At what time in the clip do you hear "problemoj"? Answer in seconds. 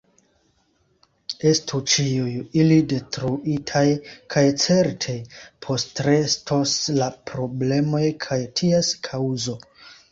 7.31-8.05